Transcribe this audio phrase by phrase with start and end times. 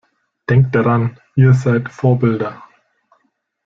[0.49, 2.63] Denkt daran, ihr seid Vorbilder!